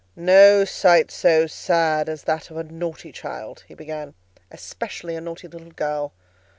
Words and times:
"No 0.15 0.65
sight 0.65 1.11
so 1.11 1.45
sad 1.45 2.09
as 2.09 2.23
that 2.23 2.49
of 2.49 2.57
a 2.57 2.63
naughty 2.63 3.11
child," 3.11 3.63
he 3.67 3.75
began, 3.75 4.15
"especially 4.49 5.15
a 5.15 5.21
naughty 5.21 5.47
little 5.47 5.69
girl. 5.71 6.11